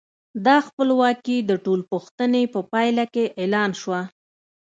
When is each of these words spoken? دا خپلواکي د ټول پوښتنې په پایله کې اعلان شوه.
دا 0.45 0.57
خپلواکي 0.67 1.37
د 1.49 1.51
ټول 1.65 1.79
پوښتنې 1.91 2.43
په 2.53 2.59
پایله 2.71 3.05
کې 3.13 3.25
اعلان 3.41 3.71
شوه. 3.81 4.01